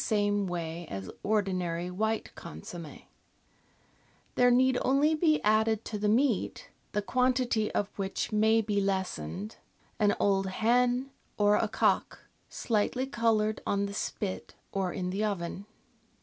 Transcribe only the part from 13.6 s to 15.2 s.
on the spit or in